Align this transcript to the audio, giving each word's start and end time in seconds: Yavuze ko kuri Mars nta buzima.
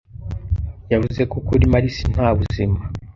Yavuze 0.91 1.21
ko 1.31 1.37
kuri 1.47 1.63
Mars 1.71 1.95
nta 2.13 2.27
buzima. 2.37 2.79